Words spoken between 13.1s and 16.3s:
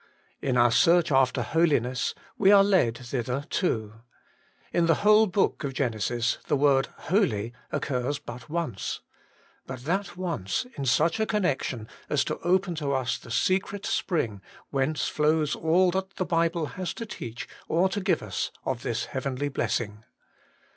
the secret spring whence flows all that the